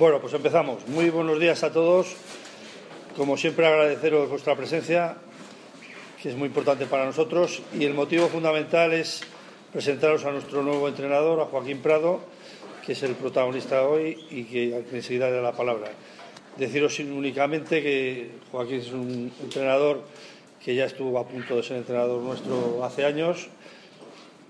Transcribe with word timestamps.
Bueno, 0.00 0.18
pues 0.18 0.32
empezamos. 0.32 0.88
Muy 0.88 1.10
buenos 1.10 1.38
días 1.38 1.62
a 1.62 1.70
todos. 1.70 2.16
Como 3.18 3.36
siempre, 3.36 3.66
agradeceros 3.66 4.30
vuestra 4.30 4.56
presencia, 4.56 5.18
que 6.22 6.30
es 6.30 6.36
muy 6.36 6.46
importante 6.46 6.86
para 6.86 7.04
nosotros. 7.04 7.60
Y 7.78 7.84
el 7.84 7.92
motivo 7.92 8.28
fundamental 8.28 8.94
es 8.94 9.20
presentaros 9.70 10.24
a 10.24 10.30
nuestro 10.30 10.62
nuevo 10.62 10.88
entrenador, 10.88 11.38
a 11.42 11.44
Joaquín 11.44 11.82
Prado, 11.82 12.20
que 12.86 12.92
es 12.92 13.02
el 13.02 13.14
protagonista 13.14 13.86
hoy 13.86 14.16
y 14.30 14.44
que 14.44 14.84
enseguida 14.90 15.28
le 15.28 15.42
la 15.42 15.52
palabra. 15.52 15.90
Deciros 16.56 16.98
únicamente 17.00 17.82
que 17.82 18.30
Joaquín 18.50 18.76
es 18.76 18.92
un 18.92 19.30
entrenador 19.42 20.00
que 20.64 20.74
ya 20.74 20.86
estuvo 20.86 21.18
a 21.18 21.28
punto 21.28 21.56
de 21.56 21.62
ser 21.62 21.76
entrenador 21.76 22.22
nuestro 22.22 22.82
hace 22.82 23.04
años, 23.04 23.48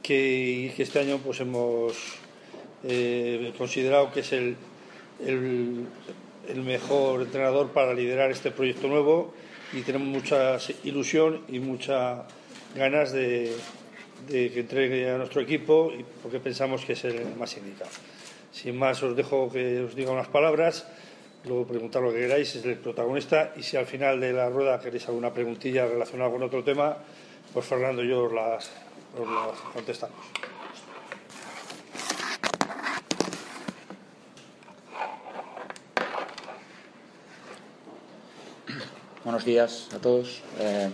que, 0.00 0.72
que 0.76 0.84
este 0.84 1.00
año 1.00 1.18
pues 1.18 1.40
hemos 1.40 1.96
eh, 2.84 3.52
considerado 3.58 4.12
que 4.12 4.20
es 4.20 4.32
el, 4.32 4.56
el, 5.24 5.86
mejor 6.64 7.22
entrenador 7.22 7.70
para 7.70 7.94
liderar 7.94 8.30
este 8.30 8.50
proyecto 8.50 8.88
nuevo 8.88 9.32
y 9.72 9.82
tenemos 9.82 10.08
mucha 10.08 10.58
ilusión 10.84 11.42
y 11.48 11.60
muchas 11.60 12.22
ganas 12.74 13.12
de, 13.12 13.54
que 14.28 14.60
entregue 14.60 15.10
a 15.10 15.18
nuestro 15.18 15.40
equipo 15.40 15.92
porque 16.22 16.40
pensamos 16.40 16.84
que 16.84 16.94
es 16.94 17.04
el 17.04 17.36
más 17.36 17.56
indicado. 17.56 17.90
Sin 18.52 18.76
más, 18.76 19.02
os 19.02 19.14
dejo 19.14 19.50
que 19.50 19.80
os 19.80 19.94
diga 19.94 20.10
unas 20.10 20.28
palabras 20.28 20.86
luego 21.44 21.66
preguntar 21.66 22.02
lo 22.02 22.12
que 22.12 22.20
queráis, 22.20 22.54
es 22.54 22.64
el 22.64 22.76
protagonista 22.76 23.52
y 23.56 23.62
si 23.62 23.76
al 23.76 23.86
final 23.86 24.20
de 24.20 24.32
la 24.32 24.48
rueda 24.48 24.78
queréis 24.78 25.08
alguna 25.08 25.32
preguntilla 25.32 25.86
relacionada 25.86 26.30
con 26.30 26.42
otro 26.42 26.62
tema, 26.62 26.96
pues 27.52 27.66
Fernando 27.66 28.04
y 28.04 28.08
yo 28.08 28.24
os 28.24 28.32
las, 28.32 28.70
contestamos. 29.72 30.49
Buenos 39.30 39.46
días 39.46 39.86
a 39.94 40.00
todos. 40.00 40.42
Eh, 40.58 40.90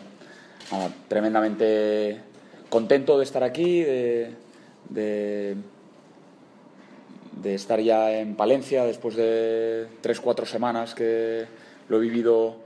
tremendamente 1.09 2.21
contento 2.69 3.17
de 3.17 3.25
estar 3.25 3.43
aquí, 3.43 3.83
de 3.83 4.35
de 4.91 5.57
estar 7.55 7.81
ya 7.81 8.13
en 8.13 8.37
Palencia 8.37 8.85
después 8.85 9.17
de 9.17 9.87
tres, 10.03 10.21
cuatro 10.21 10.45
semanas 10.45 10.95
que 10.95 11.47
lo 11.89 11.97
he 11.97 12.01
vivido 12.01 12.57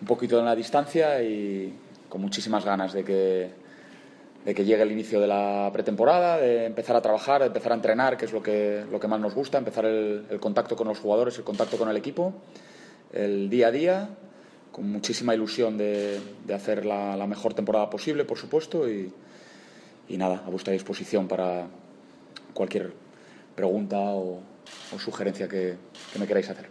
un 0.00 0.06
poquito 0.06 0.38
en 0.38 0.46
la 0.46 0.56
distancia 0.56 1.22
y 1.22 1.74
con 2.08 2.22
muchísimas 2.22 2.64
ganas 2.64 2.94
de 2.94 3.04
que, 3.04 3.50
de 4.46 4.54
que 4.54 4.64
llegue 4.64 4.84
el 4.84 4.92
inicio 4.92 5.20
de 5.20 5.26
la 5.26 5.68
pretemporada, 5.70 6.38
de 6.38 6.64
empezar 6.64 6.96
a 6.96 7.02
trabajar, 7.02 7.42
de 7.42 7.48
empezar 7.48 7.72
a 7.72 7.74
entrenar, 7.74 8.16
que 8.16 8.24
es 8.24 8.32
lo 8.32 8.42
que, 8.42 8.86
lo 8.90 8.98
que 8.98 9.06
más 9.06 9.20
nos 9.20 9.34
gusta, 9.34 9.58
empezar 9.58 9.84
el, 9.84 10.24
contacto 10.40 10.76
con 10.76 10.88
los 10.88 10.98
jugadores, 10.98 11.36
el 11.36 11.44
contacto 11.44 11.76
con 11.76 11.90
el 11.90 11.96
equipo, 11.98 12.32
el 13.12 13.50
día 13.50 13.66
a 13.66 13.70
día, 13.70 14.08
con 14.80 14.90
muchísima 14.90 15.34
ilusión 15.34 15.76
de, 15.76 16.18
de 16.46 16.54
hacer 16.54 16.86
la, 16.86 17.14
la, 17.14 17.26
mejor 17.26 17.52
temporada 17.52 17.90
posible, 17.90 18.24
por 18.24 18.38
supuesto, 18.38 18.88
y, 18.88 19.12
y 20.08 20.16
nada, 20.16 20.42
a 20.46 20.48
vuestra 20.48 20.72
disposición 20.72 21.28
para 21.28 21.66
cualquier 22.54 22.90
pregunta 23.54 23.98
o, 23.98 24.40
sugerencia 24.98 25.46
que, 25.48 25.76
me 26.18 26.26
queráis 26.26 26.48
hacer. 26.48 26.70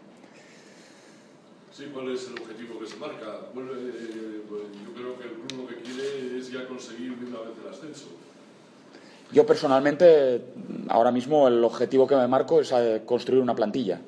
Sí, 1.71 1.85
¿cuál 1.93 2.11
es 2.11 2.27
el 2.29 2.41
objetivo 2.41 2.79
que 2.79 2.87
se 2.87 2.95
marca? 2.95 3.41
Bueno, 3.53 3.73
eh, 3.73 4.41
pues 4.49 4.63
yo 4.83 4.93
creo 4.95 5.19
que 5.19 5.25
el 5.25 5.33
club 5.33 5.61
lo 5.61 5.67
que 5.67 5.75
quiere 5.75 6.39
es 6.39 6.51
ya 6.51 6.67
conseguir 6.67 7.15
de 7.15 7.27
una 7.27 7.41
vez 7.41 7.51
el 7.63 7.69
ascenso. 7.71 8.07
Yo 9.31 9.45
personalmente, 9.45 10.41
ahora 10.87 11.11
mismo 11.11 11.47
el 11.47 11.63
objetivo 11.63 12.07
que 12.07 12.15
me 12.15 12.27
marco 12.27 12.59
es 12.59 12.71
eh, 12.71 13.03
construir 13.05 13.43
una 13.43 13.53
plantilla. 13.53 14.01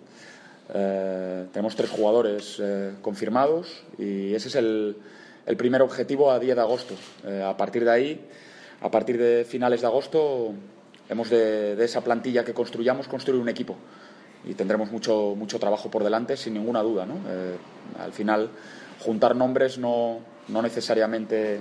Eh, 0.74 1.46
tenemos 1.52 1.76
tres 1.76 1.90
jugadores 1.90 2.62
confirmados 3.02 3.84
y 3.98 4.34
ese 4.34 4.48
es 4.48 4.56
el, 4.56 4.96
el, 5.46 5.58
primer 5.58 5.82
objetivo 5.82 6.32
a 6.32 6.40
10 6.40 6.56
de 6.56 6.62
agosto. 6.62 6.96
a 7.46 7.56
partir 7.58 7.84
de 7.84 7.92
ahí, 7.92 8.28
a 8.82 8.90
partir 8.90 9.18
de 9.18 9.46
finales 9.46 9.82
de 9.82 9.88
agosto, 9.88 10.54
hemos 11.12 11.30
de, 11.30 11.84
esa 11.84 12.02
plantilla 12.02 12.44
que 12.44 12.54
construyamos 12.54 13.08
construir 13.08 13.40
un 13.40 13.50
equipo 13.50 13.76
y 14.46 14.54
tendremos 14.54 14.92
mucho, 14.92 15.36
mucho 15.38 15.60
trabajo 15.60 15.92
por 15.92 16.04
delante, 16.04 16.38
sin 16.38 16.54
ninguna 16.54 16.82
duda. 16.82 17.06
Eh, 17.06 17.58
al 18.00 18.14
final, 18.14 18.50
juntar 19.02 19.36
nombres 19.36 19.78
no, 19.78 20.20
no, 20.48 20.62
necesariamente 20.62 21.60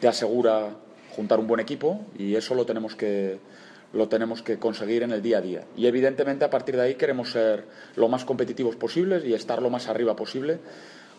te 0.00 0.08
asegura 0.08 0.70
juntar 1.14 1.40
un 1.40 1.46
buen 1.46 1.60
equipo 1.60 2.06
y 2.16 2.36
eso 2.36 2.54
lo 2.54 2.64
tenemos 2.64 2.94
que 2.94 3.38
lo 3.92 4.08
tenemos 4.08 4.42
que 4.42 4.58
conseguir 4.58 5.02
en 5.02 5.12
el 5.12 5.22
día 5.22 5.38
a 5.38 5.40
día. 5.40 5.64
Y 5.76 5.86
evidentemente 5.86 6.44
a 6.44 6.50
partir 6.50 6.76
de 6.76 6.82
ahí 6.82 6.94
queremos 6.94 7.32
ser 7.32 7.64
lo 7.96 8.08
más 8.08 8.24
competitivos 8.24 8.76
posibles 8.76 9.24
y 9.24 9.34
estar 9.34 9.60
lo 9.60 9.70
más 9.70 9.88
arriba 9.88 10.16
posible, 10.16 10.58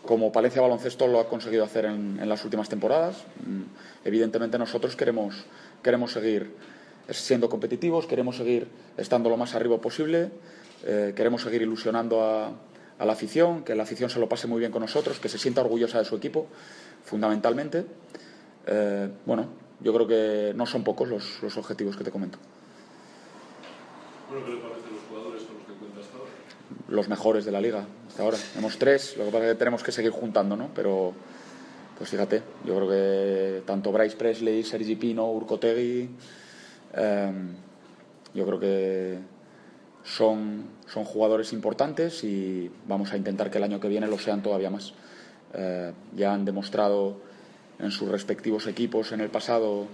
como 0.04 0.32
Palencia 0.32 0.60
Baloncesto 0.60 1.06
lo 1.06 1.20
ha 1.20 1.28
conseguido 1.28 1.64
hacer 1.64 1.86
en, 1.86 2.28
las 2.28 2.44
últimas 2.44 2.68
temporadas. 2.68 3.24
Mm, 3.46 3.62
evidentemente 4.04 4.58
nosotros 4.58 4.96
queremos, 4.96 5.46
queremos 5.82 6.12
seguir 6.12 6.52
siendo 7.08 7.48
competitivos, 7.48 8.06
queremos 8.06 8.36
seguir 8.36 8.68
estando 8.96 9.30
lo 9.30 9.36
más 9.36 9.54
arriba 9.54 9.80
posible, 9.80 10.30
eh, 10.84 11.12
queremos 11.16 11.42
seguir 11.42 11.62
ilusionando 11.62 12.22
a, 12.22 12.52
la 13.04 13.12
afición, 13.12 13.64
que 13.64 13.74
la 13.74 13.82
afición 13.82 14.08
se 14.08 14.18
lo 14.18 14.28
pase 14.28 14.46
muy 14.46 14.60
bien 14.60 14.72
con 14.72 14.80
nosotros, 14.80 15.18
que 15.20 15.28
se 15.28 15.36
sienta 15.36 15.60
orgullosa 15.60 15.98
de 15.98 16.04
su 16.04 16.16
equipo, 16.16 16.46
fundamentalmente. 17.04 17.84
Eh, 18.66 19.10
bueno, 19.26 19.48
yo 19.80 19.92
creo 19.92 20.06
que 20.06 20.52
no 20.54 20.64
son 20.64 20.84
pocos 20.84 21.08
los 21.42 21.56
objetivos 21.58 21.96
que 21.96 22.04
te 22.04 22.10
comento. 22.10 22.38
Bueno, 24.34 24.46
¿qué 24.46 24.52
le 24.52 24.58
los 24.58 25.02
jugadores 25.08 25.42
con 25.44 25.56
los 25.56 25.64
que 25.64 25.72
cuentas 25.74 26.04
ahora? 26.12 26.30
Los 26.88 27.08
mejores 27.08 27.44
de 27.44 27.52
la 27.52 27.60
liga 27.60 27.86
hasta 28.08 28.24
ahora. 28.24 28.36
Tenemos 28.52 28.76
tres, 28.78 29.16
lo 29.16 29.26
que 29.26 29.30
pasa 29.30 29.44
es 29.44 29.52
que 29.52 29.58
tenemos 29.58 29.82
que 29.84 29.92
seguir 29.92 30.10
juntando, 30.10 30.56
¿no? 30.56 30.70
Pero, 30.74 31.12
pues 31.96 32.10
fíjate, 32.10 32.42
yo 32.64 32.74
creo 32.74 32.88
que 32.88 33.62
tanto 33.64 33.92
Bryce 33.92 34.16
Presley, 34.16 34.64
Sergi 34.64 34.96
Pino, 34.96 35.30
Urcotegui 35.30 36.10
Em, 36.96 37.56
yo 38.34 38.46
creo 38.46 38.60
que 38.60 39.18
son, 40.04 40.64
son 40.86 41.04
jugadores 41.04 41.52
importantes 41.52 42.22
y 42.22 42.70
vamos 42.86 43.12
a 43.12 43.16
intentar 43.16 43.50
que 43.50 43.58
el 43.58 43.64
año 43.64 43.80
que 43.80 43.88
viene 43.88 44.06
lo 44.06 44.18
sean 44.18 44.42
todavía 44.42 44.70
más. 44.70 44.94
Eh, 45.54 45.92
ya 46.14 46.32
han 46.32 46.44
demostrado 46.44 47.16
en 47.78 47.90
sus 47.90 48.08
respectivos 48.08 48.66
equipos 48.66 49.12
en 49.12 49.20
el 49.20 49.30
pasado 49.30 49.86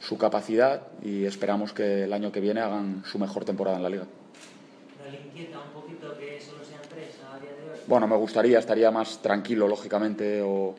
su 0.00 0.16
capacidad 0.16 0.82
y 1.02 1.24
esperamos 1.24 1.72
que 1.72 2.04
el 2.04 2.12
año 2.12 2.30
que 2.32 2.40
viene 2.40 2.60
hagan 2.60 3.02
su 3.04 3.18
mejor 3.18 3.44
temporada 3.44 3.76
en 3.76 3.82
la 3.82 3.88
liga. 3.88 4.04
un 4.04 5.72
poquito 5.82 6.16
que 6.18 6.40
solo 6.40 6.64
sean 6.64 6.80
tres 6.88 7.16
a 7.22 7.38
día 7.38 7.50
de 7.50 7.70
hoy? 7.70 7.78
Bueno, 7.86 8.06
me 8.06 8.16
gustaría, 8.16 8.58
estaría 8.58 8.90
más 8.90 9.20
tranquilo, 9.22 9.66
lógicamente, 9.66 10.42
o, 10.42 10.74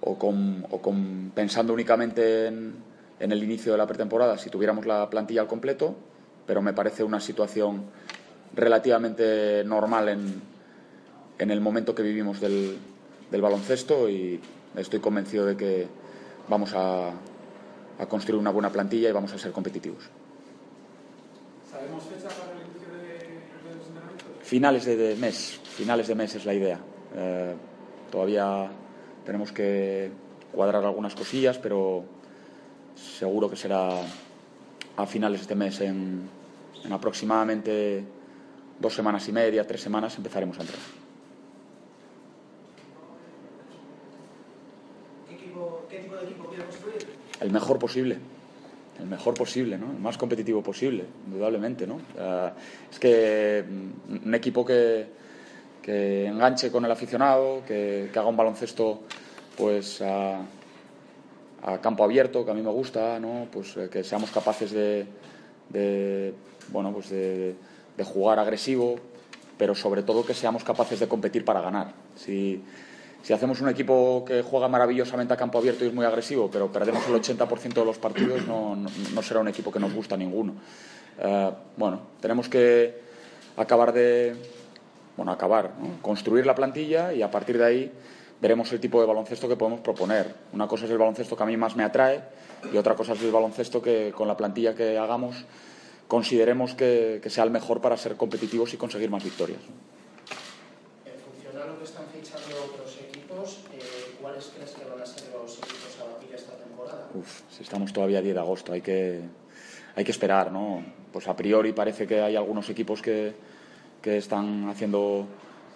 o, 0.00 0.18
con, 0.18 0.66
o 0.70 0.80
con, 0.80 1.32
pensando 1.34 1.72
únicamente 1.72 2.46
en, 2.46 2.74
en 3.20 3.32
el 3.32 3.42
inicio 3.42 3.72
de 3.72 3.78
la 3.78 3.86
pretemporada 3.86 4.38
si 4.38 4.50
tuviéramos 4.50 4.86
la 4.86 5.08
plantilla 5.10 5.42
al 5.42 5.48
completo, 5.48 5.94
pero 6.46 6.62
me 6.62 6.72
parece 6.72 7.04
una 7.04 7.20
situación 7.20 7.84
relativamente 8.54 9.62
normal 9.64 10.08
en, 10.08 10.42
en 11.38 11.50
el 11.50 11.60
momento 11.60 11.94
que 11.94 12.02
vivimos 12.02 12.40
del, 12.40 12.78
del, 13.30 13.42
baloncesto 13.42 14.08
y 14.08 14.40
estoy 14.76 15.00
convencido 15.00 15.44
de 15.46 15.56
que 15.56 15.86
vamos 16.48 16.72
a, 16.74 17.12
a, 17.98 18.06
construir 18.06 18.40
una 18.40 18.50
buena 18.50 18.70
plantilla 18.70 19.08
y 19.08 19.12
vamos 19.12 19.32
a 19.32 19.38
ser 19.38 19.52
competitivos. 19.52 20.08
¿Sabemos 21.70 22.04
fecha 22.04 22.28
para 22.28 22.52
el 22.52 22.66
inicio 22.66 22.88
de, 22.94 23.76
los 23.76 23.86
entrenamientos? 23.86 24.28
Finales 24.42 24.84
de, 24.84 25.16
mes, 25.16 25.60
finales 25.64 26.08
de 26.08 26.14
mes 26.14 26.34
es 26.34 26.46
la 26.46 26.54
idea. 26.54 26.78
Eh, 27.14 27.54
todavía 28.10 28.70
tenemos 29.24 29.52
que 29.52 30.10
cuadrar 30.52 30.84
algunas 30.84 31.14
cosillas, 31.14 31.58
pero 31.58 32.04
seguro 32.94 33.50
que 33.50 33.56
será 33.56 33.90
a 34.96 35.06
finales 35.06 35.40
de 35.40 35.42
este 35.42 35.54
mes, 35.54 35.80
en, 35.80 36.28
aproximadamente 36.90 38.04
dos 38.80 38.94
semanas 38.94 39.28
y 39.28 39.32
media, 39.32 39.66
tres 39.66 39.80
semanas, 39.80 40.16
empezaremos 40.16 40.58
a 40.58 40.62
entrenar. 40.62 40.86
¿Qué, 45.28 45.36
tipo 45.98 46.16
de 46.16 46.24
equipo 46.24 46.48
quiere 46.48 46.64
construir? 46.64 47.06
Mejor 47.52 47.78
posible. 47.78 48.18
El 48.98 49.06
mejor 49.06 49.34
posible, 49.34 49.78
¿no? 49.78 49.92
El 49.92 49.98
más 49.98 50.18
competitivo 50.18 50.62
posible, 50.62 51.04
indudablemente, 51.26 51.86
¿no? 51.86 52.00
es 52.90 52.98
que 52.98 53.64
mm, 53.64 54.26
un 54.26 54.34
equipo 54.34 54.64
que, 54.64 55.06
que 55.80 56.26
enganche 56.26 56.70
con 56.70 56.84
el 56.84 56.90
aficionado, 56.90 57.62
que, 57.64 58.10
haga 58.12 58.26
un 58.26 58.36
baloncesto 58.36 59.02
pues 59.56 60.02
a 60.02 60.40
campo 61.80 62.04
abierto, 62.04 62.44
que 62.44 62.50
a 62.50 62.54
mí 62.54 62.62
me 62.62 62.70
gusta, 62.70 63.18
¿no? 63.18 63.46
pues 63.50 63.76
eh, 63.76 63.88
que 63.90 64.04
seamos 64.04 64.30
capaces 64.30 64.70
de, 64.72 66.34
bueno, 66.70 66.92
pues 66.92 67.10
de, 67.10 67.54
jugar 68.04 68.38
agresivo, 68.38 68.96
pero 69.58 69.74
sobre 69.74 70.02
todo 70.02 70.24
que 70.24 70.34
seamos 70.34 70.62
capaces 70.62 71.00
de 71.00 71.08
competir 71.08 71.44
para 71.44 71.60
ganar. 71.60 71.92
Si, 72.16 72.62
si 73.28 73.34
hacemos 73.34 73.60
un 73.60 73.68
equipo 73.68 74.24
que 74.26 74.40
juega 74.40 74.68
maravillosamente 74.68 75.34
a 75.34 75.36
campo 75.36 75.58
abierto 75.58 75.84
y 75.84 75.88
es 75.88 75.92
muy 75.92 76.06
agresivo, 76.06 76.48
pero 76.50 76.72
perdemos 76.72 77.06
el 77.08 77.14
80% 77.14 77.74
de 77.74 77.84
los 77.84 77.98
partidos, 77.98 78.46
no, 78.46 78.86
será 79.20 79.40
un 79.40 79.48
equipo 79.48 79.70
que 79.70 79.78
nos 79.78 79.92
gusta 79.92 80.16
ninguno. 80.16 80.54
Eh, 81.18 81.50
bueno, 81.76 82.00
tenemos 82.22 82.48
que 82.48 83.02
acabar 83.58 83.92
de, 83.92 84.34
bueno, 85.14 85.30
acabar, 85.30 85.72
construir 86.00 86.46
la 86.46 86.54
plantilla 86.54 87.12
y 87.12 87.20
a 87.20 87.30
partir 87.30 87.58
de 87.58 87.66
ahí 87.66 87.92
veremos 88.40 88.72
el 88.72 88.80
tipo 88.80 88.98
de 88.98 89.06
baloncesto 89.06 89.46
que 89.46 89.56
podemos 89.56 89.80
proponer. 89.80 90.34
Una 90.54 90.66
cosa 90.66 90.86
es 90.86 90.90
el 90.90 90.96
baloncesto 90.96 91.36
que 91.36 91.42
a 91.42 91.46
mí 91.46 91.58
más 91.58 91.76
me 91.76 91.84
atrae 91.84 92.22
y 92.72 92.78
otra 92.78 92.94
cosa 92.94 93.12
es 93.12 93.20
el 93.20 93.30
baloncesto 93.30 93.82
que 93.82 94.10
con 94.10 94.26
la 94.26 94.38
plantilla 94.38 94.74
que 94.74 94.96
hagamos 94.96 95.44
consideremos 96.06 96.72
que, 96.72 97.20
sea 97.26 97.44
el 97.44 97.50
mejor 97.50 97.82
para 97.82 97.98
ser 97.98 98.16
competitivos 98.16 98.72
y 98.72 98.78
conseguir 98.78 99.10
más 99.10 99.22
victorias. 99.22 99.60
En 101.04 101.20
función 101.20 101.62
a 101.62 101.66
lo 101.66 101.78
que 101.78 101.84
están 101.84 102.06
fichando 102.06 102.64
otros 102.64 102.96
equipos, 102.96 103.58
eh, 103.72 104.16
¿cuáles 104.20 104.46
crees 104.54 104.70
que 104.72 104.84
van 104.84 105.00
a 105.00 105.06
ser 105.06 105.30
los 105.32 105.58
equipos 105.58 105.98
a 106.00 106.12
batir 106.12 106.34
esta 106.34 106.52
temporada? 106.56 106.96
Uf, 107.14 107.60
estamos 107.60 107.92
todavía 107.92 108.18
a 108.18 108.22
10 108.22 108.34
de 108.34 108.40
agosto, 108.40 108.72
hay 108.72 108.80
que, 108.80 109.20
hay 109.94 110.04
que 110.04 110.10
esperar, 110.10 110.52
¿no? 110.52 110.82
Pues 111.12 111.26
a 111.26 111.34
priori 111.34 111.72
parece 111.72 112.06
que 112.06 112.20
hay 112.20 112.36
algunos 112.36 112.68
equipos 112.68 113.00
que, 113.00 113.34
que 114.02 114.18
están 114.18 114.68
haciendo 114.68 115.26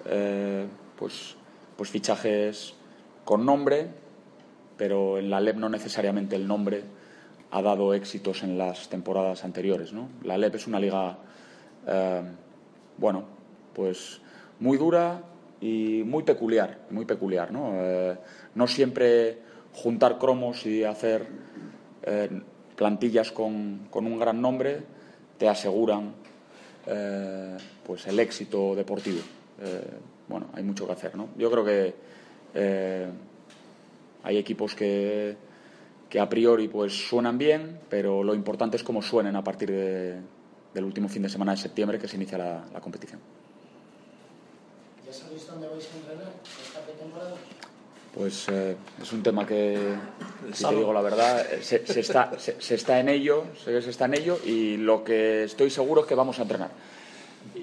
eh, 0.04 0.66
pues, 0.96 1.36
pues 1.76 1.90
fichajes 1.90 2.74
con 3.24 3.46
nombre, 3.46 3.88
pero 4.76 5.18
en 5.18 5.30
la 5.30 5.40
LEP 5.40 5.56
no 5.56 5.68
necesariamente 5.68 6.36
el 6.36 6.46
nombre 6.46 6.84
ha 7.50 7.62
dado 7.62 7.94
éxitos 7.94 8.42
en 8.42 8.58
las 8.58 8.88
temporadas 8.88 9.44
anteriores. 9.44 9.92
¿no? 9.92 10.08
La 10.22 10.38
LEP 10.38 10.56
es 10.56 10.66
una 10.66 10.80
liga, 10.80 11.18
eh, 11.86 12.22
bueno, 12.98 13.24
pues 13.74 14.20
muy 14.60 14.78
dura 14.78 15.22
y 15.60 16.02
muy 16.04 16.22
peculiar, 16.24 16.80
muy 16.90 17.04
peculiar. 17.04 17.52
¿no? 17.52 17.72
Eh, 17.74 18.16
no 18.54 18.66
siempre 18.66 19.51
juntar 19.74 20.18
cromos 20.18 20.66
y 20.66 20.84
hacer 20.84 21.26
plantillas 22.76 23.30
con, 23.30 23.86
con 23.90 24.06
un 24.06 24.18
gran 24.18 24.40
nombre 24.40 24.80
te 25.38 25.48
aseguran 25.48 26.14
eh, 26.86 27.56
pues 27.84 28.06
el 28.06 28.18
éxito 28.18 28.74
deportivo. 28.74 29.20
Eh, 29.60 29.98
bueno, 30.28 30.48
hay 30.54 30.62
mucho 30.62 30.86
que 30.86 30.92
hacer, 30.92 31.16
¿no? 31.16 31.28
Yo 31.36 31.50
creo 31.50 31.64
que 31.64 31.94
eh, 32.54 33.08
hay 34.22 34.36
equipos 34.36 34.74
que, 34.74 35.36
que, 36.08 36.20
a 36.20 36.28
priori 36.28 36.68
pues 36.68 37.08
suenan 37.08 37.38
bien, 37.38 37.80
pero 37.88 38.22
lo 38.22 38.34
importante 38.34 38.76
es 38.76 38.82
cómo 38.82 39.02
suenen 39.02 39.36
a 39.36 39.44
partir 39.44 39.70
del 39.70 40.84
último 40.84 41.08
fin 41.08 41.22
de 41.22 41.28
semana 41.28 41.52
de 41.52 41.58
septiembre 41.58 41.98
que 41.98 42.08
se 42.08 42.16
inicia 42.16 42.38
la, 42.38 42.80
competición. 42.80 43.20
¿Ya 45.06 45.12
sabéis 45.12 45.46
dónde 45.46 45.68
vais 45.68 45.88
a 45.92 45.96
entrenar? 45.98 46.32
Pues 48.14 48.46
es 48.48 49.12
un 49.12 49.22
tema 49.22 49.46
que, 49.46 49.94
si 50.52 50.64
te 50.64 50.74
digo 50.74 50.92
la 50.92 51.00
verdad, 51.00 51.46
se, 51.62 51.82
está, 51.98 52.30
se, 52.38 52.74
está 52.74 53.00
en 53.00 53.08
ello, 53.08 53.44
se, 53.64 53.80
se 53.80 53.88
está 53.88 54.04
en 54.04 54.14
ello 54.14 54.38
y 54.44 54.76
lo 54.76 55.02
que 55.02 55.44
estoy 55.44 55.70
seguro 55.70 56.02
es 56.02 56.06
que 56.06 56.14
vamos 56.14 56.38
a 56.38 56.42
entrenar. 56.42 56.70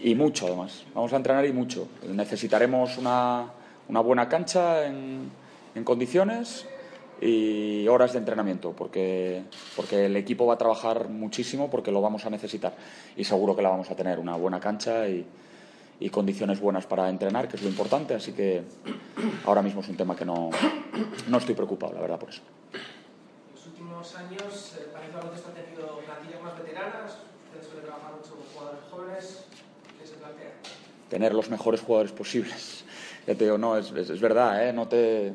Y 0.04 0.16
mucho, 0.16 0.48
además. 0.48 0.86
Vamos 0.96 1.14
a 1.14 1.18
entrenar 1.18 1.46
y 1.46 1.54
mucho. 1.54 1.88
Necesitaremos 2.08 2.98
una, 2.98 3.46
una 3.90 4.00
buena 4.00 4.28
cancha 4.28 4.88
en, 4.88 5.30
en, 5.76 5.84
condiciones 5.84 6.66
y 7.22 7.88
horas 7.88 8.14
de 8.14 8.20
entrenamiento, 8.20 8.72
porque, 8.72 9.44
porque 9.76 10.08
el 10.08 10.16
equipo 10.16 10.48
va 10.48 10.56
a 10.56 10.58
trabajar 10.58 11.10
muchísimo, 11.10 11.70
porque 11.70 11.92
lo 11.92 12.02
vamos 12.02 12.26
a 12.26 12.30
necesitar. 12.32 12.74
Y 13.16 13.24
seguro 13.24 13.56
que 13.56 13.62
la 13.62 13.70
vamos 13.70 13.92
a 13.92 13.96
tener, 13.96 14.18
una 14.18 14.36
buena 14.36 14.60
cancha 14.60 15.08
y, 15.08 15.26
y 16.00 16.10
condiciones 16.10 16.60
buenas 16.60 16.86
para 16.86 17.10
entrenar, 17.10 17.48
que 17.48 17.58
es 17.58 17.64
lo 17.64 17.70
importante. 17.70 18.14
Así 18.14 18.32
que 18.32 18.64
ahora 19.46 19.62
mismo 19.62 19.82
es 19.82 19.90
un 19.90 19.98
tema 19.98 20.16
que 20.16 20.26
no, 20.26 20.50
no 21.28 21.38
estoy 21.38 21.56
preocupado, 21.56 21.94
la 21.94 22.02
verdad, 22.02 22.20
por 22.20 22.30
eso. 22.30 22.42
En 22.74 23.56
los 23.56 23.66
últimos 23.68 24.16
años, 24.16 24.78
eh, 24.80 24.88
parece 24.94 25.12
que 25.12 25.50
ha 25.50 25.64
tenido 25.66 26.00
plantillas 26.00 26.42
más 26.42 26.58
veteranas, 26.58 27.18
ustedes 27.48 27.66
suelen 27.66 27.86
trabajar 27.86 28.14
mucho 28.16 28.36
con 28.36 28.46
jugadores 28.54 28.82
jóvenes. 28.90 29.46
¿Qué 30.00 30.08
se 30.08 30.14
plantea? 30.16 30.52
Tener 31.10 31.34
los 31.34 31.50
mejores 31.50 31.82
jugadores 31.82 32.12
posibles. 32.12 32.86
Ya 33.28 33.36
te 33.36 33.44
digo, 33.44 33.60
no, 33.60 33.78
es, 33.78 33.92
es, 33.92 34.20
verdad, 34.22 34.68
¿eh? 34.68 34.74
No 34.74 34.88
te. 34.88 35.34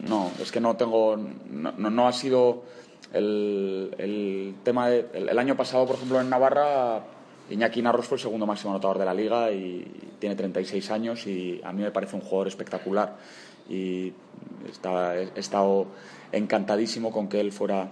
No, 0.00 0.32
es 0.40 0.50
que 0.50 0.58
no 0.58 0.76
tengo. 0.76 1.16
No, 1.16 1.70
no 1.70 2.08
ha 2.08 2.12
sido 2.12 2.64
el, 3.12 3.94
el 3.98 4.56
tema. 4.64 4.88
De, 4.88 5.06
el 5.12 5.38
año 5.38 5.56
pasado, 5.56 5.86
por 5.86 5.94
ejemplo, 5.94 6.20
en 6.20 6.28
Navarra 6.28 7.04
Iñaki 7.50 7.82
Narros 7.82 8.06
fue 8.06 8.16
el 8.16 8.22
segundo 8.22 8.46
máximo 8.46 8.70
anotador 8.70 8.98
de 8.98 9.04
la 9.04 9.14
liga 9.14 9.50
y 9.50 9.84
tiene 10.18 10.36
36 10.36 10.90
años 10.90 11.26
y 11.26 11.60
a 11.64 11.72
mí 11.72 11.82
me 11.82 11.90
parece 11.90 12.14
un 12.14 12.22
jugador 12.22 12.48
espectacular 12.48 13.16
y 13.68 14.12
he 14.64 15.30
estado 15.34 15.86
encantadísimo 16.32 17.10
con 17.10 17.28
que 17.28 17.40
él 17.40 17.52
fuera 17.52 17.90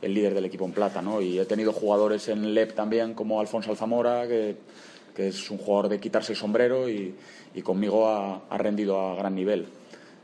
el 0.00 0.14
líder 0.14 0.34
del 0.34 0.44
equipo 0.44 0.64
en 0.64 0.72
plata. 0.72 1.02
¿no? 1.02 1.20
Y 1.20 1.38
he 1.38 1.44
tenido 1.44 1.72
jugadores 1.72 2.28
en 2.28 2.54
LEP 2.54 2.74
también 2.74 3.14
como 3.14 3.40
Alfonso 3.40 3.70
Alzamora, 3.70 4.26
que, 4.26 4.56
es 5.16 5.50
un 5.50 5.58
jugador 5.58 5.90
de 5.90 6.00
quitarse 6.00 6.32
el 6.32 6.38
sombrero 6.38 6.88
y, 6.88 7.14
conmigo 7.62 8.08
ha, 8.08 8.56
rendido 8.56 8.98
a 8.98 9.16
gran 9.16 9.34
nivel. 9.34 9.66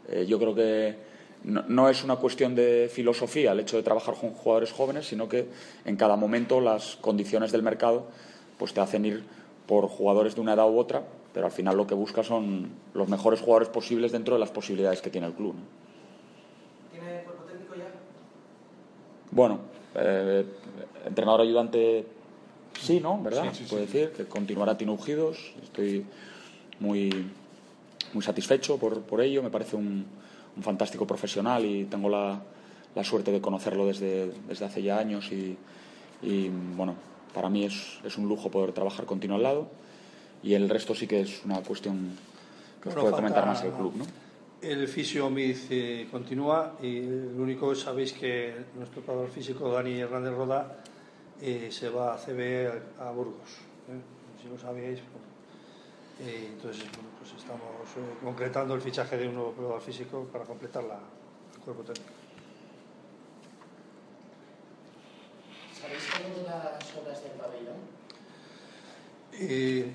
Eh, 0.08 0.24
yo 0.26 0.38
creo 0.38 0.54
que 0.54 0.96
no, 1.44 1.64
no, 1.68 1.90
es 1.90 2.02
una 2.02 2.16
cuestión 2.16 2.54
de 2.54 2.88
filosofía 2.90 3.52
el 3.52 3.60
hecho 3.60 3.76
de 3.76 3.82
trabajar 3.82 4.14
con 4.14 4.30
jugadores 4.30 4.72
jóvenes, 4.72 5.06
sino 5.06 5.28
que 5.28 5.48
en 5.84 5.96
cada 5.96 6.16
momento 6.16 6.62
las 6.62 6.96
condiciones 6.96 7.52
del 7.52 7.62
mercado 7.62 8.06
pues 8.58 8.72
te 8.72 8.80
hacen 8.80 9.04
ir 9.04 9.24
por 9.66 9.88
jugadores 9.88 10.34
de 10.34 10.40
una 10.40 10.54
edad 10.54 10.70
u 10.70 10.78
otra, 10.78 11.02
pero 11.32 11.46
al 11.46 11.52
final 11.52 11.76
lo 11.76 11.86
que 11.86 11.94
busca 11.94 12.22
son 12.22 12.70
los 12.94 13.08
mejores 13.08 13.40
jugadores 13.40 13.68
posibles 13.68 14.12
dentro 14.12 14.34
de 14.34 14.40
las 14.40 14.50
posibilidades 14.50 15.02
que 15.02 15.10
tiene 15.10 15.26
el 15.26 15.34
club. 15.34 15.54
¿Tiene 16.92 17.22
cuerpo 17.24 17.44
técnico 17.44 17.74
ya? 17.74 17.90
Bueno, 19.30 19.58
eh, 19.94 20.46
entrenador 21.04 21.42
ayudante 21.42 22.06
sí, 22.80 23.00
¿no? 23.00 23.20
¿Verdad? 23.22 23.52
Sí, 23.52 23.64
Puede 23.68 23.82
decir 23.86 24.12
que 24.12 24.24
continuará 24.26 24.76
Tino 24.76 24.92
Ujidos. 24.94 25.52
Estoy 25.62 26.06
muy, 26.80 27.30
muy 28.12 28.22
satisfecho 28.22 28.78
por, 28.78 29.02
por 29.02 29.20
ello. 29.20 29.42
Me 29.42 29.50
parece 29.50 29.76
un, 29.76 30.06
un 30.56 30.62
fantástico 30.62 31.06
profesional 31.06 31.64
y 31.64 31.84
tengo 31.84 32.08
la, 32.08 32.40
la, 32.94 33.04
suerte 33.04 33.32
de 33.32 33.40
conocerlo 33.40 33.86
desde, 33.86 34.32
desde 34.48 34.64
hace 34.64 34.82
ya 34.82 34.98
años 34.98 35.30
y, 35.32 35.56
y 36.22 36.48
bueno, 36.48 36.94
para 37.36 37.50
mí 37.50 37.66
es, 37.66 38.00
es, 38.02 38.16
un 38.16 38.26
lujo 38.26 38.50
poder 38.50 38.72
trabajar 38.72 39.04
continuo 39.04 39.36
al 39.36 39.42
lado 39.42 39.68
y 40.42 40.54
el 40.54 40.70
resto 40.70 40.94
sí 40.94 41.06
que 41.06 41.20
es 41.20 41.44
una 41.44 41.60
cuestión 41.60 42.16
que 42.82 42.88
os 42.88 42.94
puede 42.94 43.10
comentar 43.10 43.44
más 43.44 43.62
el 43.62 43.72
club. 43.72 43.92
¿no? 43.94 44.06
El 44.62 44.88
fisio 44.88 45.28
MIZ 45.28 45.66
eh, 45.70 46.08
continúa 46.10 46.78
y 46.80 47.02
lo 47.02 47.42
único 47.42 47.68
que 47.68 47.76
sabéis 47.76 48.14
que 48.14 48.54
nuestro 48.74 49.02
preparador 49.02 49.28
físico 49.28 49.70
Dani 49.70 50.00
Hernández 50.00 50.32
Roda 50.32 50.78
eh, 51.42 51.68
se 51.70 51.90
va 51.90 52.14
a 52.14 52.16
CB 52.16 52.72
a, 53.00 53.10
Burgos. 53.10 53.50
¿eh? 53.90 54.00
Si 54.42 54.48
lo 54.48 54.58
sabíais, 54.58 55.00
pues, 55.00 56.28
eh, 56.30 56.48
entonces 56.54 56.84
bueno, 56.94 57.10
pues 57.18 57.34
estamos 57.36 57.60
concretando 58.24 58.74
el 58.74 58.80
fichaje 58.80 59.18
de 59.18 59.28
un 59.28 59.34
nuevo 59.34 59.50
preparador 59.50 59.82
físico 59.82 60.26
para 60.32 60.44
completar 60.46 60.84
la, 60.84 60.98
el 61.54 61.60
cuerpo 61.60 61.82
técnico. 61.82 62.25
¿Sabéis 66.26 66.44
cómo 66.44 66.48
las 66.48 66.96
obras 66.96 67.22
del 67.22 67.32
pabellón? 67.32 67.76
Eh, 69.32 69.92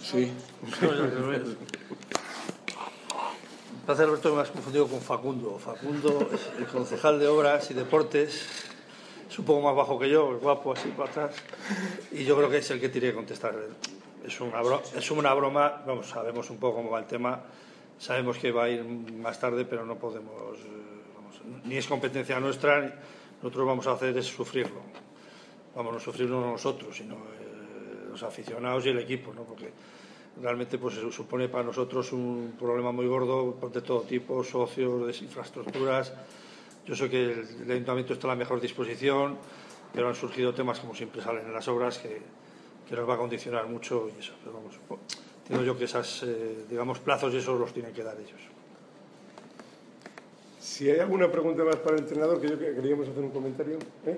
sí. 0.00 0.32
Parece 3.86 4.04
Alberto 4.04 4.34
me 4.36 4.42
has 4.42 4.50
confundido 4.50 4.86
con 4.86 5.00
Facundo. 5.00 5.58
Facundo 5.58 6.30
es 6.32 6.48
el 6.58 6.66
concejal 6.66 7.18
de 7.18 7.26
Obras 7.26 7.70
y 7.70 7.74
Deportes, 7.74 8.46
es 9.28 9.38
un 9.38 9.44
poco 9.46 9.62
más 9.62 9.74
bajo 9.74 9.98
que 9.98 10.10
yo, 10.10 10.36
es 10.36 10.42
guapo 10.42 10.72
así 10.74 10.90
para 10.90 11.10
atrás, 11.10 11.34
y 12.12 12.24
yo 12.24 12.36
creo 12.36 12.50
que 12.50 12.58
es 12.58 12.70
el 12.70 12.78
que 12.80 12.88
tiene 12.90 13.08
que 13.08 13.14
contestar. 13.14 13.56
Es 14.24 14.40
una, 14.40 14.60
broma, 14.60 14.82
es 14.94 15.10
una 15.10 15.34
broma, 15.34 15.82
vamos, 15.86 16.08
sabemos 16.08 16.50
un 16.50 16.58
poco 16.58 16.76
cómo 16.76 16.90
va 16.90 17.00
el 17.00 17.06
tema, 17.06 17.40
sabemos 17.98 18.38
que 18.38 18.52
va 18.52 18.64
a 18.64 18.68
ir 18.68 18.84
más 18.84 19.40
tarde, 19.40 19.64
pero 19.64 19.84
no 19.86 19.96
podemos, 19.96 20.58
eh, 20.58 20.68
vamos, 21.16 21.40
ni 21.64 21.78
es 21.78 21.86
competencia 21.86 22.38
nuestra, 22.38 22.92
nosotros 23.42 23.66
vamos 23.66 23.86
a 23.86 23.92
hacer 23.92 24.16
es 24.16 24.26
sufrirlo. 24.26 24.80
Vamos 25.74 25.92
no 25.92 26.00
sufrirlo 26.00 26.40
nosotros, 26.40 26.96
sino 26.96 27.14
eh, 27.14 28.08
los 28.10 28.22
aficionados 28.22 28.84
y 28.86 28.88
el 28.88 28.98
equipo, 28.98 29.32
¿no? 29.32 29.44
porque 29.44 29.70
realmente 30.42 30.78
pues, 30.78 30.94
supone 31.12 31.48
para 31.48 31.64
nosotros 31.64 32.12
un 32.12 32.54
problema 32.58 32.90
muy 32.90 33.06
gordo 33.06 33.58
de 33.72 33.80
todo 33.80 34.02
tipo, 34.02 34.42
socios, 34.42 35.22
infraestructuras. 35.22 36.12
Yo 36.84 36.96
sé 36.96 37.08
que 37.08 37.44
el, 37.64 37.70
ayuntamiento 37.70 38.14
está 38.14 38.26
a 38.26 38.30
la 38.30 38.36
mejor 38.36 38.60
disposición, 38.60 39.36
pero 39.92 40.08
han 40.08 40.14
surgido 40.14 40.52
temas, 40.52 40.80
como 40.80 40.94
siempre 40.94 41.22
salen 41.22 41.46
en 41.46 41.52
las 41.52 41.68
obras, 41.68 41.98
que, 41.98 42.20
que 42.88 42.96
nos 42.96 43.08
va 43.08 43.14
a 43.14 43.18
condicionar 43.18 43.68
mucho 43.68 44.08
y 44.08 44.18
eso. 44.18 44.32
Pero 44.42 44.54
vamos, 44.54 44.74
entiendo 45.42 45.64
yo 45.64 45.78
que 45.78 45.84
esos 45.84 46.24
eh, 46.24 46.64
digamos, 46.68 46.98
plazos 46.98 47.32
y 47.34 47.36
esos 47.36 47.58
los 47.58 47.72
tienen 47.72 47.92
que 47.92 48.02
dar 48.02 48.16
ellos. 48.18 48.57
Si 50.78 50.88
hay 50.88 51.00
alguna 51.00 51.28
pregunta 51.28 51.64
más 51.64 51.74
para 51.74 51.96
el 51.96 52.02
entrenador, 52.02 52.40
que 52.40 52.50
yo 52.50 52.56
queríamos 52.56 53.08
hacer 53.08 53.24
un 53.24 53.30
comentario. 53.30 53.78
¿eh? 54.06 54.16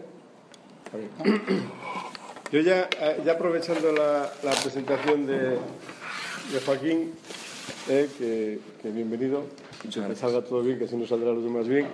Yo 2.53 2.61
ya, 2.61 2.87
eh, 3.01 3.23
ya 3.25 3.33
aprovechando 3.33 3.91
la, 3.93 4.31
la 4.43 4.51
presentación 4.51 5.25
de, 5.27 5.39
de 5.39 6.61
Joaquín, 6.67 7.13
eh, 7.89 8.11
que, 8.19 8.59
que, 8.83 8.91
bienvenido, 8.91 9.45
que 9.83 10.15
salga 10.15 10.45
todo 10.45 10.63
bien, 10.63 10.79
que 10.79 10.85
así 10.85 10.99
nos 10.99 11.09
saldrá 11.09 11.33
los 11.33 11.43
demás 11.43 11.67
bien, 11.67 11.87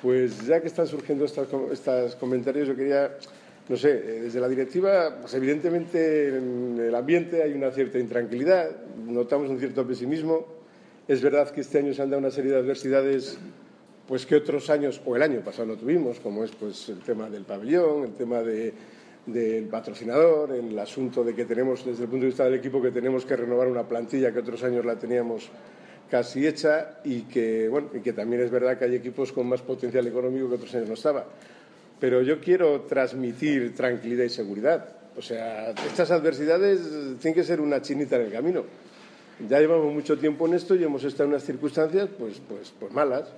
pues 0.00 0.46
ya 0.46 0.62
que 0.62 0.68
están 0.68 0.86
surgiendo 0.86 1.26
estos 1.26 1.48
estas 1.70 2.16
comentarios, 2.16 2.68
yo 2.68 2.74
quería 2.74 3.18
no 3.68 3.76
sé, 3.76 3.90
eh, 3.90 4.20
desde 4.22 4.40
la 4.40 4.48
directiva, 4.48 5.18
pues 5.20 5.34
evidentemente 5.34 6.28
en 6.28 6.80
el 6.80 6.94
ambiente 6.94 7.42
hay 7.42 7.52
una 7.52 7.70
cierta 7.70 7.98
intranquilidad, 7.98 8.70
notamos 9.06 9.50
un 9.50 9.58
cierto 9.58 9.86
pesimismo. 9.86 10.46
Es 11.06 11.20
verdad 11.20 11.50
que 11.50 11.60
este 11.60 11.78
año 11.80 11.92
se 11.92 12.00
han 12.00 12.08
dado 12.08 12.20
una 12.20 12.30
serie 12.30 12.52
de 12.52 12.58
adversidades 12.58 13.38
pues 14.06 14.26
que 14.26 14.36
otros 14.36 14.68
años 14.70 15.00
o 15.04 15.16
el 15.16 15.22
año 15.22 15.40
pasado 15.40 15.66
no 15.66 15.76
tuvimos, 15.76 16.20
como 16.20 16.44
es 16.44 16.50
pues 16.52 16.88
el 16.88 17.00
tema 17.00 17.30
del 17.30 17.44
pabellón, 17.44 18.04
el 18.04 18.12
tema 18.12 18.42
de, 18.42 18.72
del 19.26 19.64
patrocinador, 19.66 20.52
el 20.52 20.76
asunto 20.78 21.22
de 21.22 21.34
que 21.34 21.44
tenemos 21.44 21.84
desde 21.84 22.04
el 22.04 22.08
punto 22.08 22.22
de 22.22 22.28
vista 22.28 22.44
del 22.44 22.54
equipo 22.54 22.82
que 22.82 22.90
tenemos 22.90 23.24
que 23.24 23.36
renovar 23.36 23.68
una 23.68 23.86
plantilla 23.86 24.32
que 24.32 24.40
otros 24.40 24.62
años 24.64 24.84
la 24.84 24.96
teníamos 24.96 25.48
casi 26.10 26.46
hecha 26.46 26.98
y 27.04 27.22
que 27.22 27.68
bueno 27.68 27.88
y 27.94 28.00
que 28.00 28.12
también 28.12 28.42
es 28.42 28.50
verdad 28.50 28.78
que 28.78 28.84
hay 28.84 28.96
equipos 28.96 29.32
con 29.32 29.48
más 29.48 29.62
potencial 29.62 30.06
económico 30.06 30.48
que 30.48 30.56
otros 30.56 30.74
años 30.74 30.88
no 30.88 30.94
estaba. 30.94 31.24
Pero 32.00 32.20
yo 32.22 32.40
quiero 32.40 32.80
transmitir 32.82 33.74
tranquilidad 33.76 34.24
y 34.24 34.28
seguridad. 34.28 34.88
O 35.16 35.22
sea, 35.22 35.70
estas 35.70 36.10
adversidades 36.10 36.80
tienen 37.20 37.34
que 37.34 37.44
ser 37.44 37.60
una 37.60 37.80
chinita 37.80 38.16
en 38.16 38.22
el 38.22 38.32
camino. 38.32 38.64
Ya 39.48 39.60
llevamos 39.60 39.92
mucho 39.92 40.18
tiempo 40.18 40.46
en 40.46 40.54
esto 40.54 40.74
y 40.74 40.82
hemos 40.82 41.04
estado 41.04 41.24
en 41.24 41.30
unas 41.30 41.44
circunstancias 41.44 42.08
pues, 42.18 42.40
pues, 42.48 42.72
pues 42.78 42.92
malas. 42.92 43.32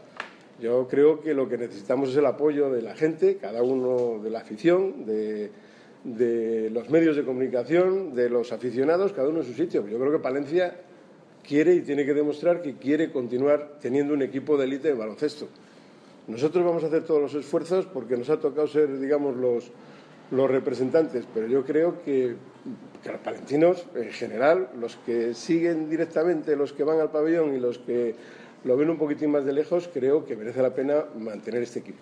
Yo 0.60 0.86
creo 0.88 1.20
que 1.20 1.34
lo 1.34 1.48
que 1.48 1.58
necesitamos 1.58 2.10
es 2.10 2.16
el 2.16 2.26
apoyo 2.26 2.70
de 2.70 2.82
la 2.82 2.94
gente, 2.94 3.36
cada 3.36 3.62
uno 3.62 4.20
de 4.22 4.30
la 4.30 4.40
afición, 4.40 5.04
de, 5.04 5.50
los 6.70 6.90
medios 6.90 7.16
de 7.16 7.24
comunicación, 7.24 8.14
de 8.14 8.30
los 8.30 8.52
aficionados, 8.52 9.12
cada 9.12 9.28
uno 9.28 9.40
en 9.40 9.46
su 9.46 9.54
sitio. 9.54 9.86
Yo 9.86 9.98
creo 9.98 10.12
que 10.12 10.18
Palencia 10.18 10.76
quiere 11.46 11.74
y 11.74 11.80
tiene 11.80 12.04
que 12.06 12.14
demostrar 12.14 12.62
que 12.62 12.74
quiere 12.76 13.10
continuar 13.10 13.78
teniendo 13.80 14.14
un 14.14 14.22
equipo 14.22 14.56
de 14.56 14.64
élite 14.64 14.88
de 14.88 14.94
baloncesto. 14.94 15.48
Nosotros 16.28 16.64
vamos 16.64 16.84
a 16.84 16.86
hacer 16.86 17.02
todos 17.02 17.20
los 17.20 17.34
esfuerzos 17.34 17.86
porque 17.86 18.16
nos 18.16 18.30
ha 18.30 18.38
tocado 18.38 18.66
ser, 18.66 18.98
digamos, 18.98 19.36
los, 19.36 19.70
los 20.30 20.50
representantes, 20.50 21.26
pero 21.34 21.46
yo 21.46 21.64
creo 21.64 22.02
que, 22.02 22.36
los 23.04 23.20
palentinos, 23.20 23.86
en 23.94 24.10
general, 24.10 24.70
los 24.80 24.96
que 24.96 25.34
siguen 25.34 25.90
directamente, 25.90 26.56
los 26.56 26.72
que 26.72 26.84
van 26.84 27.00
al 27.00 27.10
pabellón 27.10 27.54
y 27.54 27.60
los 27.60 27.78
que 27.78 28.14
lo 28.64 28.76
ven 28.76 28.90
un 28.90 28.98
poquitín 28.98 29.30
más 29.30 29.44
de 29.44 29.52
lejos, 29.52 29.88
creo 29.92 30.24
que 30.24 30.36
merece 30.36 30.62
la 30.62 30.74
pena 30.74 31.04
mantener 31.16 31.62
este 31.62 31.80
equipo. 31.80 32.00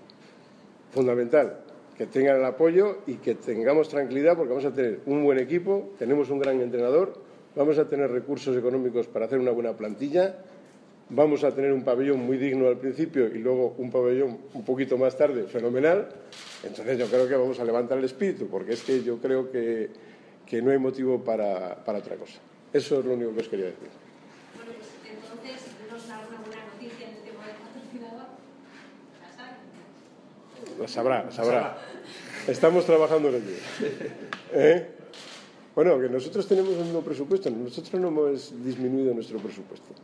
Fundamental, 0.92 1.61
que 1.97 2.07
tengan 2.07 2.37
el 2.37 2.45
apoyo 2.45 2.99
y 3.07 3.16
que 3.16 3.35
tengamos 3.35 3.88
tranquilidad 3.88 4.37
porque 4.37 4.50
vamos 4.50 4.64
a 4.64 4.73
tener 4.73 5.00
un 5.07 5.25
buen 5.25 5.38
equipo, 5.38 5.92
tenemos 5.99 6.31
un 6.31 6.38
gran 6.38 6.61
entrenador, 6.61 7.14
vamos 7.57 7.78
a 7.78 7.88
tener 7.88 8.11
recursos 8.11 8.57
económicos 8.57 9.07
para 9.07 9.26
hacer 9.26 9.38
una 9.38 9.50
buena 9.50 9.76
plantilla 9.76 10.37
vamos 11.14 11.45
a 11.45 11.54
tener 11.54 11.73
un 11.73 11.85
pabellón 11.85 12.21
muy 12.21 12.38
digno 12.38 12.69
al 12.69 12.78
principio 12.78 13.26
y 13.26 13.38
luego 13.38 13.75
un 13.78 13.90
pabellón 13.90 14.38
un 14.54 14.64
poquito 14.64 14.97
más 14.97 15.16
tarde 15.16 15.45
fenomenal, 15.45 16.09
entonces 16.62 16.99
yo 16.99 17.07
creo 17.07 17.28
que 17.28 17.37
vamos 17.37 17.61
a 17.61 17.64
levantar 17.64 17.99
el 17.99 18.04
espíritu, 18.04 18.49
porque 18.49 18.73
es 18.73 18.83
que 18.83 19.02
yo 19.02 19.19
creo 19.19 19.50
que, 19.50 19.90
que 20.47 20.62
no 20.62 20.71
hay 20.71 20.78
motivo 20.78 21.23
para, 21.23 21.85
para, 21.85 21.99
otra 21.99 22.16
cosa. 22.16 22.40
Eso 22.73 23.00
es 23.00 23.04
lo 23.04 23.12
único 23.12 23.35
que 23.35 23.40
os 23.40 23.49
quería 23.49 23.66
decir. 23.66 23.88
Bueno, 24.57 24.73
pues 24.73 24.88
entonces, 25.04 25.66
¿nos 25.90 26.09
da 26.09 26.26
una 26.28 26.40
buena 26.40 26.64
noticia 26.73 27.09
en 27.09 27.16
el 27.16 27.23
tema 27.23 27.47
del 27.47 27.57
patrocinador? 27.57 28.28
¿La 29.21 29.33
sabe? 29.37 29.57
La 30.64 30.71
sabrá, 30.88 31.24
la 31.24 31.30
sabrá. 31.30 31.78
Estamos 32.46 32.84
trabajando 32.84 33.28
en 33.28 33.36
ello. 33.36 33.44
¿Eh? 34.52 34.86
Bueno, 35.74 35.98
que 35.98 36.08
nosotros 36.08 36.46
tenemos 36.46 36.74
el 36.74 36.84
mismo 36.84 37.00
presupuesto, 37.00 37.50
nosotros 37.50 38.00
no 38.00 38.08
hemos 38.08 38.64
disminuido 38.64 39.14
nuestro 39.14 39.38
presupuesto. 39.38 39.94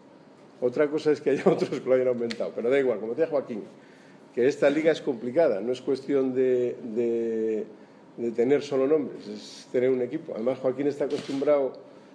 Otra 0.61 0.89
cosa 0.89 1.13
es 1.13 1.21
que 1.21 1.31
haya 1.31 1.43
otros 1.47 1.81
que 1.81 1.89
lo 1.89 1.95
hayan 1.95 2.09
aumentado, 2.09 2.53
pero 2.55 2.71
da 2.71 2.79
igual, 2.79 2.99
como 3.01 3.13
decía 3.13 3.27
Joaquín, 3.27 3.63
que 4.35 4.47
esta 4.47 4.71
liga 4.71 4.93
es 4.93 5.01
complicada, 5.01 5.61
no 5.61 5.73
es 5.73 5.81
cuestión 5.83 6.35
de, 6.35 6.77
de, 6.95 7.67
de, 8.17 8.31
tener 8.33 8.63
solo 8.63 8.87
nombres, 8.87 9.27
es 9.29 9.69
tener 9.71 9.91
un 9.91 10.01
equipo. 10.01 10.33
Además, 10.35 10.59
Joaquín 10.59 10.87
está 10.87 11.05
acostumbrado, 11.05 11.73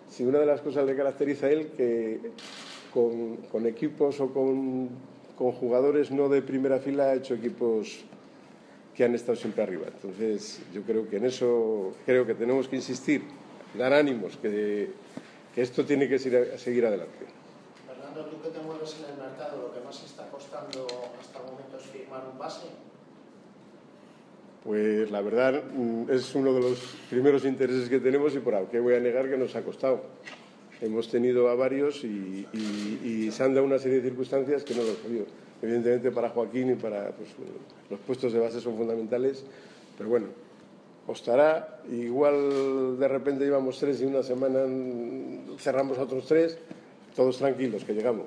si 0.10 0.24
una 0.24 0.40
de 0.40 0.46
las 0.46 0.62
cosas 0.62 0.86
le 0.86 0.96
caracteriza 0.96 1.48
a 1.48 1.50
él, 1.52 1.68
que 1.78 2.20
con, 2.94 3.38
con 3.52 3.66
equipos 3.66 4.20
o 4.20 4.34
con, 4.34 4.90
con, 5.38 5.52
jugadores 5.52 6.12
no 6.12 6.30
de 6.30 6.42
primera 6.42 6.80
fila 6.80 7.06
ha 7.06 7.16
hecho 7.16 7.34
equipos 7.34 8.04
que 8.96 9.04
han 9.04 9.16
estado 9.16 9.36
siempre 9.36 9.64
arriba. 9.64 9.88
Entonces, 9.88 10.62
yo 10.74 10.82
creo 10.84 11.10
que 11.10 11.18
en 11.18 11.26
eso 11.26 11.94
creo 12.06 12.26
que 12.26 12.36
tenemos 12.36 12.68
que 12.68 12.76
insistir, 12.76 13.24
dar 13.78 13.94
ánimos, 13.94 14.38
que, 14.38 14.90
que 15.54 15.62
esto 15.62 15.86
tiene 15.86 16.08
que 16.08 16.20
seguir 16.20 16.86
adelante 16.86 17.26
tú 18.22 18.42
que 18.42 18.50
te 18.50 18.60
mueves 18.60 18.96
en 19.00 19.12
el 19.12 19.18
mercado, 19.18 19.62
lo 19.62 19.74
que 19.74 19.84
más 19.86 20.04
está 20.04 20.30
costando 20.30 20.86
hasta 21.20 21.40
el 21.40 21.46
momento 21.46 21.78
es 21.78 21.84
firmar 21.84 22.24
un 22.32 22.38
base. 22.38 22.68
Pues 24.64 25.12
la 25.12 25.22
verdad 25.22 25.64
mm, 25.74 26.10
es 26.10 26.34
uno 26.36 26.54
de 26.54 26.62
los 26.62 26.80
primeros 27.10 27.44
intereses 27.46 27.90
que 27.90 28.00
tenemos 28.00 28.36
y 28.36 28.40
por 28.40 28.70
qué 28.70 28.80
voy 28.80 28.96
a 28.96 29.00
negar 29.00 29.30
que 29.30 29.38
nos 29.38 29.56
ha 29.56 29.64
costado. 29.64 30.04
Hemos 30.82 31.10
tenido 31.10 31.50
a 31.50 31.56
varios 31.56 32.04
y, 32.04 32.48
y, 32.54 33.02
y 33.04 33.32
se 33.32 33.44
han 33.44 33.54
dado 33.54 33.66
una 33.66 33.80
serie 33.80 34.02
de 34.02 34.10
circunstancias 34.10 34.64
que 34.64 34.76
no 34.76 34.84
lo 34.84 34.92
he 34.92 34.96
podido. 34.96 35.26
Evidentemente 35.64 36.12
para 36.12 36.28
Joaquín 36.28 36.72
y 36.72 36.76
para 36.76 37.12
pues, 37.12 37.30
los 37.90 38.00
puestos 38.02 38.34
de 38.34 38.40
base 38.40 38.60
son 38.60 38.76
fundamentales, 38.76 39.46
pero 39.98 40.10
bueno, 40.10 40.28
costará. 41.08 41.80
Igual 41.90 43.00
de 43.00 43.08
repente 43.08 43.46
íbamos 43.46 43.80
tres 43.80 44.02
y 44.02 44.06
una 44.06 44.24
semana 44.24 44.60
cerramos 45.58 45.98
otros 45.98 46.26
tres 46.26 46.58
todos 47.16 47.38
tranquilos, 47.38 47.86
que 47.86 47.94
llegamos. 47.94 48.26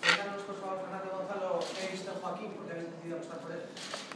Cuéntanos, 0.00 0.42
por 0.42 0.56
favor, 0.56 0.80
Fernando 0.80 1.10
Gonzalo, 1.16 1.60
¿qué 1.78 1.86
ha 1.86 1.90
visto 1.92 2.10
Joaquín? 2.20 2.48
¿Por 2.56 2.66
qué 2.66 2.72
habéis 2.72 2.88
decidido 2.90 3.16
apostar 3.18 3.38
por 3.38 3.52
él? 3.52 3.60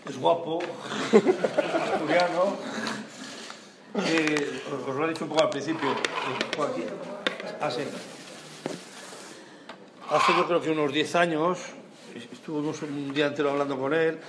Es 0.09 0.19
guapo, 0.19 0.59
asturiano. 1.93 2.57
Eh, 4.09 4.61
os 4.89 4.97
lo 4.97 5.05
he 5.05 5.09
dicho 5.11 5.23
un 5.23 5.31
poco 5.31 5.45
al 5.45 5.51
principio. 5.51 5.89
Joaquín. 6.57 6.87
Ah, 7.61 7.71
sí. 7.71 7.83
Hace 10.09 10.35
yo 10.37 10.47
creo 10.47 10.61
que 10.61 10.71
unos 10.71 10.93
10 10.93 11.17
años, 11.17 11.59
estuvimos 12.33 12.81
un 12.83 13.13
día 13.13 13.27
entero 13.27 13.51
hablando 13.51 13.77
con 13.77 13.93
él, 13.93 14.21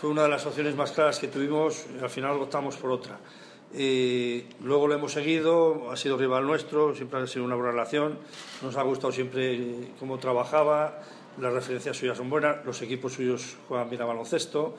fue 0.00 0.10
una 0.10 0.24
de 0.24 0.28
las 0.28 0.44
opciones 0.46 0.74
más 0.74 0.90
claras 0.90 1.20
que 1.20 1.28
tuvimos 1.28 1.86
al 2.02 2.10
final 2.10 2.32
optamos 2.40 2.76
por 2.76 2.90
otra. 2.90 3.20
Y 3.72 4.42
luego 4.64 4.88
lo 4.88 4.94
hemos 4.94 5.12
seguido, 5.12 5.92
ha 5.92 5.96
sido 5.96 6.16
rival 6.16 6.44
nuestro, 6.44 6.92
siempre 6.96 7.20
ha 7.20 7.26
sido 7.28 7.44
una 7.44 7.54
buena 7.54 7.70
relación, 7.70 8.18
nos 8.62 8.76
ha 8.76 8.82
gustado 8.82 9.12
siempre 9.12 9.92
cómo 10.00 10.18
trabajaba, 10.18 11.00
las 11.40 11.52
referencias 11.52 11.96
suyas 11.96 12.16
son 12.16 12.28
buenas, 12.28 12.64
los 12.66 12.82
equipos 12.82 13.12
suyos 13.12 13.56
juegan 13.68 13.88
bien 13.88 14.02
a 14.02 14.06
baloncesto, 14.06 14.76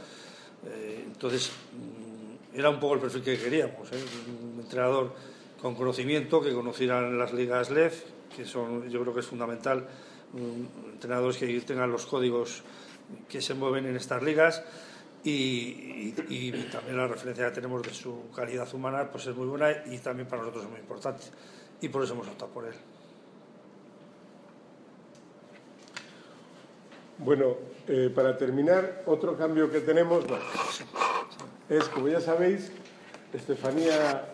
eh, 0.65 1.05
entonces 1.05 1.53
mm, 1.71 2.59
era 2.59 2.69
un 2.69 2.81
poco 2.81 2.95
el 2.95 2.99
perfil 2.99 3.23
que 3.23 3.39
queríamos, 3.39 3.89
¿eh? 3.93 4.03
un 4.43 4.59
entrenador 4.59 5.13
con 5.61 5.73
conocimiento, 5.73 6.41
que 6.41 6.53
conocieran 6.53 7.17
las 7.17 7.31
ligas 7.31 7.69
LEF, 7.69 8.03
que 8.35 8.45
son, 8.45 8.89
yo 8.89 9.01
creo 9.01 9.13
que 9.13 9.19
es 9.21 9.27
fundamental, 9.27 9.87
um, 10.33 10.91
entrenadores 10.93 11.37
que 11.37 11.61
tengan 11.61 11.91
los 11.91 12.05
códigos 12.05 12.63
que 13.29 13.41
se 13.41 13.53
mueven 13.53 13.85
en 13.85 13.95
estas 13.95 14.23
ligas 14.23 14.63
y, 15.23 16.11
también 16.71 16.97
la 16.97 17.07
referencia 17.07 17.45
que 17.45 17.55
tenemos 17.55 17.81
de 17.81 17.93
su 17.93 18.29
calidad 18.35 18.71
humana 18.73 19.09
pues 19.09 19.27
es 19.27 19.35
muy 19.35 19.47
buena 19.47 19.71
y 19.85 19.97
también 19.99 20.27
para 20.27 20.41
nosotros 20.41 20.65
es 20.65 20.69
muy 20.69 20.79
importante 20.79 21.23
y 21.81 21.89
por 21.89 22.03
eso 22.03 22.13
hemos 22.13 22.27
optado 22.27 22.51
por 22.51 22.65
él. 22.65 22.73
Bueno, 27.19 27.55
eh, 27.87 28.11
para 28.13 28.37
terminar, 28.37 29.03
otro 29.05 29.37
cambio 29.37 29.71
que 29.71 29.79
tenemos 29.79 30.25
es, 31.69 31.87
como 31.89 32.09
ya 32.09 32.19
sabéis, 32.19 32.71
Estefanía, 33.31 34.29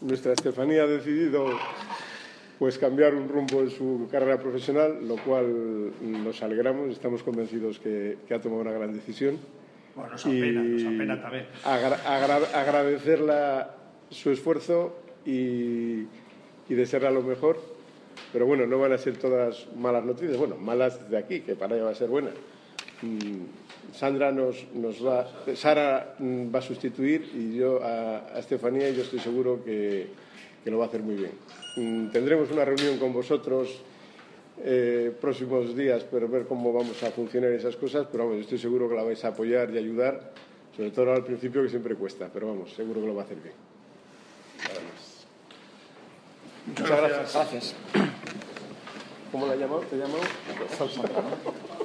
nuestra 0.00 0.32
Estefanía 0.32 0.82
ha 0.82 0.86
decidido 0.86 1.46
pues 2.58 2.78
cambiar 2.78 3.14
un 3.14 3.28
rumbo 3.28 3.60
en 3.60 3.70
su 3.70 4.08
carrera 4.10 4.38
profesional, 4.38 5.06
lo 5.06 5.16
cual 5.16 5.92
nos 6.00 6.42
alegramos, 6.42 6.90
estamos 6.90 7.22
convencidos 7.22 7.78
que, 7.78 8.18
que 8.26 8.34
ha 8.34 8.40
tomado 8.40 8.62
una 8.62 8.72
gran 8.72 8.92
decisión 8.92 9.38
bueno, 9.96 10.12
nos 10.12 10.26
apena, 10.26 10.62
nos 10.62 10.82
apena 10.82 11.22
también. 11.22 11.46
Agra 11.64 11.96
agra 12.04 12.36
agradecerla 12.52 13.70
su 14.10 14.30
esfuerzo 14.30 14.94
y, 15.24 16.02
y 16.68 16.74
desearla 16.74 17.10
lo 17.10 17.22
mejor. 17.22 17.58
Pero 18.30 18.44
bueno, 18.44 18.66
no 18.66 18.78
van 18.78 18.92
a 18.92 18.98
ser 18.98 19.16
todas 19.16 19.66
malas 19.74 20.04
noticias. 20.04 20.36
Bueno, 20.36 20.56
malas 20.56 21.10
de 21.10 21.16
aquí, 21.16 21.40
que 21.40 21.56
para 21.56 21.76
ella 21.76 21.84
va 21.84 21.90
a 21.92 21.94
ser 21.94 22.08
buena. 22.08 22.28
Mm, 23.00 23.94
Sandra 23.94 24.32
nos, 24.32 24.66
nos 24.74 25.04
va, 25.04 25.26
Sara 25.54 26.14
mm, 26.18 26.54
va 26.54 26.58
a 26.58 26.62
sustituir 26.62 27.30
y 27.34 27.56
yo 27.56 27.82
a, 27.82 28.18
a 28.34 28.38
Estefanía 28.38 28.90
y 28.90 28.96
yo 28.96 29.02
estoy 29.02 29.18
seguro 29.18 29.64
que, 29.64 30.08
que 30.62 30.70
lo 30.70 30.78
va 30.78 30.84
a 30.84 30.88
hacer 30.88 31.00
muy 31.00 31.14
bien. 31.14 31.32
Mm, 31.76 32.08
tendremos 32.08 32.50
una 32.50 32.64
reunión 32.64 32.98
con 32.98 33.12
vosotros 33.12 33.82
eh, 34.64 35.14
próximos 35.20 35.76
días 35.76 36.04
para 36.04 36.26
ver 36.26 36.46
cómo 36.46 36.72
vamos 36.72 37.02
a 37.02 37.10
funcionar 37.10 37.50
esas 37.50 37.76
cosas, 37.76 38.06
pero 38.10 38.26
vamos, 38.26 38.40
estoy 38.40 38.58
seguro 38.58 38.88
que 38.88 38.94
la 38.94 39.02
vais 39.02 39.22
a 39.24 39.28
apoyar 39.28 39.70
y 39.70 39.78
ayudar, 39.78 40.32
sobre 40.74 40.90
todo 40.90 41.12
al 41.12 41.24
principio 41.24 41.62
que 41.62 41.68
siempre 41.68 41.94
cuesta, 41.94 42.30
pero 42.32 42.48
vamos, 42.48 42.72
seguro 42.72 43.02
que 43.02 43.06
lo 43.06 43.14
va 43.14 43.22
a 43.22 43.24
hacer 43.26 43.38
bien. 43.38 43.54
Muchas 46.66 46.88
gracias. 46.88 47.34
gracias. 47.34 47.74
¿Cómo 49.30 49.46
la 49.46 49.56
llamado? 49.56 49.80
¿Te 49.80 49.96
llamado? 49.96 50.20